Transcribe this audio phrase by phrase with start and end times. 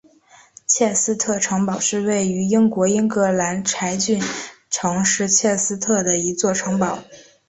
[0.65, 4.19] 切斯特城堡是位于英国英格兰柴郡
[4.71, 6.97] 城市切斯特的一座城堡。